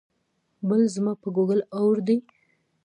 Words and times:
بل 0.67 0.81
ځما 0.93 1.13
په 1.21 1.27
ګوګل 1.35 1.61
اور 1.79 1.97
وي 2.05 2.17